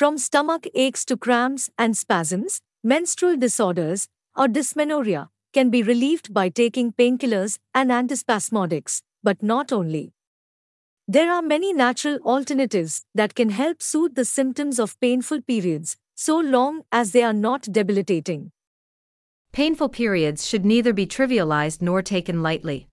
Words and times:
From 0.00 0.16
stomach 0.16 0.66
aches 0.74 1.04
to 1.04 1.16
cramps 1.18 1.68
and 1.76 1.94
spasms, 1.94 2.62
menstrual 2.82 3.36
disorders, 3.36 4.08
or 4.34 4.48
dysmenorrhea 4.48 5.28
can 5.52 5.68
be 5.68 5.82
relieved 5.82 6.32
by 6.32 6.48
taking 6.48 6.90
painkillers 6.90 7.58
and 7.74 7.90
antispasmodics, 7.90 9.02
but 9.22 9.42
not 9.42 9.72
only. 9.72 10.14
There 11.06 11.30
are 11.30 11.42
many 11.42 11.74
natural 11.74 12.18
alternatives 12.24 13.04
that 13.14 13.34
can 13.34 13.50
help 13.50 13.82
soothe 13.82 14.14
the 14.14 14.24
symptoms 14.24 14.78
of 14.78 14.98
painful 15.00 15.42
periods, 15.42 15.98
so 16.14 16.38
long 16.38 16.80
as 16.90 17.12
they 17.12 17.22
are 17.22 17.34
not 17.34 17.70
debilitating. 17.70 18.52
Painful 19.52 19.90
periods 19.90 20.48
should 20.48 20.64
neither 20.64 20.94
be 20.94 21.06
trivialized 21.06 21.82
nor 21.82 22.00
taken 22.00 22.42
lightly. 22.42 22.88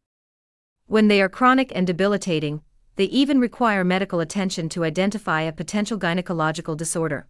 When 0.88 1.08
they 1.08 1.22
are 1.22 1.30
chronic 1.30 1.72
and 1.74 1.88
debilitating, 1.88 2.64
they 2.98 3.06
even 3.06 3.40
require 3.40 3.84
medical 3.84 4.20
attention 4.20 4.68
to 4.70 4.84
identify 4.84 5.42
a 5.42 5.52
potential 5.54 5.98
gynecological 5.98 6.76
disorder. 6.76 7.28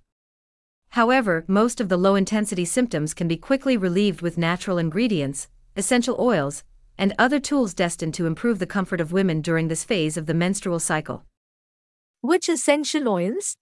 However, 0.91 1.43
most 1.47 1.79
of 1.79 1.89
the 1.89 1.97
low 1.97 2.15
intensity 2.15 2.65
symptoms 2.65 3.13
can 3.13 3.27
be 3.27 3.37
quickly 3.37 3.77
relieved 3.77 4.21
with 4.21 4.37
natural 4.37 4.77
ingredients, 4.77 5.49
essential 5.75 6.15
oils, 6.19 6.63
and 6.97 7.13
other 7.19 7.39
tools 7.39 7.73
destined 7.73 8.13
to 8.15 8.25
improve 8.25 8.59
the 8.59 8.65
comfort 8.65 8.99
of 8.99 9.11
women 9.11 9.41
during 9.41 9.67
this 9.67 9.83
phase 9.83 10.17
of 10.17 10.25
the 10.25 10.33
menstrual 10.33 10.79
cycle. 10.79 11.25
Which 12.21 12.49
essential 12.49 13.07
oils? 13.07 13.57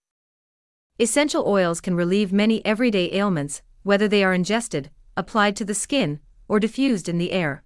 Essential 0.97 1.43
oils 1.45 1.81
can 1.81 1.95
relieve 1.95 2.31
many 2.31 2.65
everyday 2.65 3.11
ailments, 3.13 3.61
whether 3.83 4.07
they 4.07 4.23
are 4.23 4.33
ingested, 4.33 4.89
applied 5.17 5.55
to 5.57 5.65
the 5.65 5.73
skin, 5.73 6.19
or 6.47 6.59
diffused 6.59 7.09
in 7.09 7.17
the 7.17 7.31
air. 7.31 7.63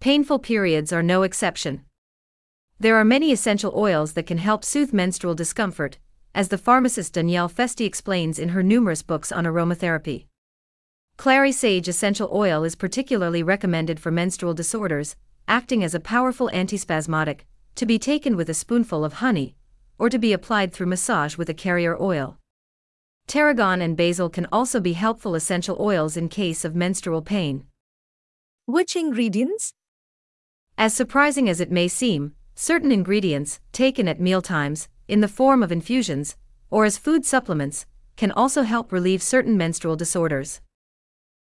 Painful 0.00 0.40
periods 0.40 0.92
are 0.92 1.02
no 1.02 1.22
exception. 1.22 1.84
There 2.82 2.96
are 2.96 3.04
many 3.04 3.30
essential 3.30 3.72
oils 3.76 4.14
that 4.14 4.26
can 4.26 4.38
help 4.38 4.64
soothe 4.64 4.92
menstrual 4.92 5.36
discomfort, 5.36 5.98
as 6.34 6.48
the 6.48 6.58
pharmacist 6.58 7.14
Danièle 7.14 7.48
Festy 7.48 7.86
explains 7.86 8.40
in 8.40 8.48
her 8.48 8.62
numerous 8.64 9.02
books 9.02 9.30
on 9.30 9.44
aromatherapy. 9.44 10.26
Clary 11.16 11.52
sage 11.52 11.86
essential 11.86 12.28
oil 12.32 12.64
is 12.64 12.74
particularly 12.74 13.40
recommended 13.40 14.00
for 14.00 14.10
menstrual 14.10 14.52
disorders, 14.52 15.14
acting 15.46 15.84
as 15.84 15.94
a 15.94 16.00
powerful 16.00 16.50
antispasmodic, 16.52 17.42
to 17.76 17.86
be 17.86 18.00
taken 18.00 18.36
with 18.36 18.50
a 18.50 18.54
spoonful 18.62 19.04
of 19.04 19.12
honey, 19.12 19.54
or 19.96 20.10
to 20.10 20.18
be 20.18 20.32
applied 20.32 20.72
through 20.72 20.86
massage 20.86 21.36
with 21.36 21.48
a 21.48 21.54
carrier 21.54 21.96
oil. 22.02 22.36
Tarragon 23.28 23.80
and 23.80 23.96
basil 23.96 24.28
can 24.28 24.48
also 24.50 24.80
be 24.80 24.94
helpful 24.94 25.36
essential 25.36 25.76
oils 25.78 26.16
in 26.16 26.28
case 26.28 26.64
of 26.64 26.74
menstrual 26.74 27.22
pain. 27.22 27.64
Which 28.66 28.96
ingredients? 28.96 29.72
As 30.76 30.92
surprising 30.92 31.48
as 31.48 31.60
it 31.60 31.70
may 31.70 31.86
seem, 31.86 32.34
certain 32.62 32.92
ingredients, 32.92 33.58
taken 33.72 34.06
at 34.06 34.20
mealtimes, 34.20 34.86
in 35.08 35.20
the 35.20 35.26
form 35.26 35.64
of 35.64 35.72
infusions, 35.72 36.36
or 36.70 36.84
as 36.84 36.96
food 36.96 37.26
supplements, 37.26 37.86
can 38.16 38.30
also 38.30 38.62
help 38.62 38.92
relieve 38.92 39.20
certain 39.20 39.56
menstrual 39.56 39.96
disorders. 39.96 40.60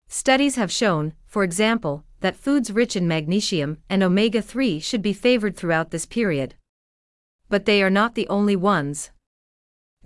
Studies 0.07 0.55
have 0.55 0.71
shown, 0.71 1.11
for 1.25 1.43
example, 1.43 2.05
that 2.21 2.37
foods 2.37 2.71
rich 2.71 2.95
in 2.95 3.05
magnesium 3.05 3.79
and 3.89 4.01
omega 4.01 4.41
3 4.41 4.79
should 4.79 5.01
be 5.01 5.11
favored 5.11 5.57
throughout 5.57 5.91
this 5.91 6.05
period. 6.05 6.55
But 7.49 7.65
they 7.65 7.83
are 7.83 7.89
not 7.89 8.15
the 8.15 8.27
only 8.29 8.55
ones. 8.55 9.11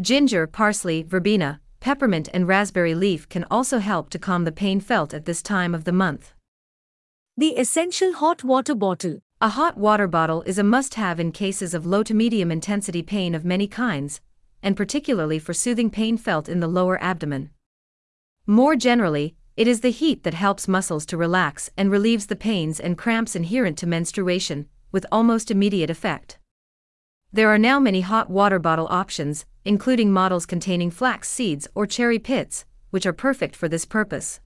Ginger, 0.01 0.47
parsley, 0.47 1.03
verbena, 1.03 1.61
peppermint, 1.79 2.27
and 2.33 2.47
raspberry 2.47 2.95
leaf 2.95 3.29
can 3.29 3.45
also 3.51 3.77
help 3.77 4.09
to 4.09 4.17
calm 4.17 4.45
the 4.45 4.51
pain 4.51 4.79
felt 4.79 5.13
at 5.13 5.25
this 5.25 5.43
time 5.43 5.75
of 5.75 5.83
the 5.83 5.91
month. 5.91 6.33
The 7.37 7.55
essential 7.59 8.13
hot 8.13 8.43
water 8.43 8.73
bottle. 8.73 9.19
A 9.43 9.49
hot 9.49 9.77
water 9.77 10.07
bottle 10.07 10.41
is 10.43 10.57
a 10.57 10.63
must 10.63 10.93
have 10.93 11.19
in 11.19 11.33
cases 11.33 11.73
of 11.73 11.85
low 11.85 12.01
to 12.03 12.13
medium 12.13 12.49
intensity 12.49 13.01
pain 13.03 13.35
of 13.35 13.43
many 13.43 13.67
kinds, 13.67 14.21
and 14.61 14.77
particularly 14.77 15.37
for 15.37 15.53
soothing 15.53 15.89
pain 15.89 16.15
felt 16.15 16.47
in 16.47 16.61
the 16.61 16.67
lower 16.69 16.97
abdomen. 17.03 17.49
More 18.47 18.77
generally, 18.77 19.35
it 19.57 19.67
is 19.67 19.81
the 19.81 19.91
heat 19.91 20.23
that 20.23 20.33
helps 20.33 20.69
muscles 20.69 21.05
to 21.07 21.17
relax 21.17 21.69
and 21.75 21.91
relieves 21.91 22.27
the 22.27 22.37
pains 22.37 22.79
and 22.79 22.97
cramps 22.97 23.35
inherent 23.35 23.77
to 23.79 23.85
menstruation, 23.85 24.69
with 24.93 25.05
almost 25.11 25.51
immediate 25.51 25.89
effect. 25.89 26.39
There 27.33 27.49
are 27.49 27.59
now 27.59 27.81
many 27.81 27.99
hot 27.99 28.29
water 28.29 28.59
bottle 28.59 28.87
options, 28.89 29.45
including 29.65 30.13
models 30.13 30.45
containing 30.45 30.89
flax 30.89 31.27
seeds 31.27 31.67
or 31.75 31.85
cherry 31.85 32.17
pits, 32.17 32.63
which 32.91 33.05
are 33.05 33.11
perfect 33.11 33.57
for 33.57 33.67
this 33.67 33.83
purpose. 33.83 34.39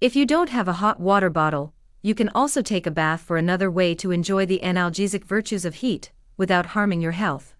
If 0.00 0.16
you 0.16 0.26
don't 0.26 0.48
have 0.48 0.66
a 0.66 0.80
hot 0.82 0.98
water 0.98 1.30
bottle, 1.30 1.74
you 2.02 2.14
can 2.14 2.30
also 2.34 2.62
take 2.62 2.86
a 2.86 2.90
bath 2.90 3.20
for 3.20 3.36
another 3.36 3.70
way 3.70 3.94
to 3.94 4.10
enjoy 4.10 4.46
the 4.46 4.60
analgesic 4.62 5.24
virtues 5.24 5.64
of 5.64 5.76
heat, 5.76 6.10
without 6.36 6.66
harming 6.66 7.00
your 7.00 7.12
health. 7.12 7.54